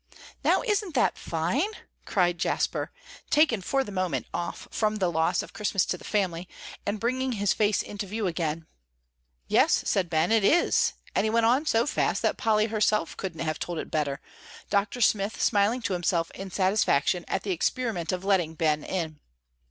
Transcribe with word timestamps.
"Now 0.43 0.63
isn't 0.63 0.95
that 0.95 1.15
fine?" 1.15 1.69
cried 2.05 2.39
Jasper, 2.39 2.91
taken 3.29 3.61
for 3.61 3.83
the 3.83 3.91
moment 3.91 4.25
off 4.33 4.67
from 4.71 4.95
the 4.95 5.11
loss 5.11 5.43
of 5.43 5.53
Christmas 5.53 5.85
to 5.85 5.95
the 5.95 6.03
family, 6.03 6.49
and 6.87 6.99
bringing 6.99 7.33
his 7.33 7.53
face 7.53 7.83
into 7.83 8.07
view 8.07 8.25
again. 8.25 8.65
"Yes," 9.47 9.83
said 9.85 10.09
Ben, 10.09 10.31
"it 10.31 10.43
is," 10.43 10.93
and 11.13 11.23
he 11.23 11.29
went 11.29 11.45
on 11.45 11.67
so 11.67 11.85
fast 11.85 12.23
that 12.23 12.35
Polly 12.37 12.65
herself 12.65 13.15
couldn't 13.15 13.41
have 13.41 13.59
told 13.59 13.77
it 13.77 13.91
better, 13.91 14.19
Dr. 14.71 15.01
Smith 15.01 15.39
smiling 15.39 15.83
to 15.83 15.93
himself 15.93 16.31
in 16.31 16.49
satisfaction 16.49 17.23
at 17.27 17.43
the 17.43 17.51
experiment 17.51 18.11
of 18.11 18.25
letting 18.25 18.55
Ben 18.55 18.83
in. 18.83 19.19